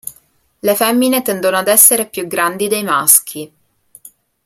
Le 0.63 0.73
femmine 0.73 1.21
tendono 1.21 1.57
ad 1.57 1.67
essere 1.67 2.07
più 2.09 2.25
grandi 2.25 2.67
dei 2.67 2.81
maschi. 2.81 3.53